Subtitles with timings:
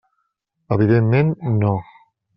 [0.77, 1.31] Evidentment,
[1.61, 1.73] no.